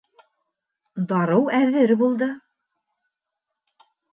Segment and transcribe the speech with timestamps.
[1.11, 2.31] Дарыу әҙер булды.